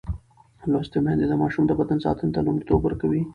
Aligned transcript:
لوستې 0.71 0.99
میندې 1.05 1.25
د 1.27 1.33
ماشوم 1.41 1.63
د 1.67 1.71
بدن 1.79 1.97
ساتنې 2.05 2.31
ته 2.35 2.39
لومړیتوب 2.47 2.79
ورکوي. 2.83 3.21